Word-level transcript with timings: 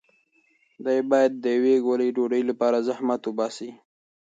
دی 0.85 0.99
باید 1.09 1.31
د 1.43 1.45
یوې 1.55 1.75
ګولې 1.85 2.07
ډوډۍ 2.15 2.41
لپاره 2.49 2.77
ډېر 2.79 2.85
زحمت 2.87 3.21
وباسي. 3.25 3.71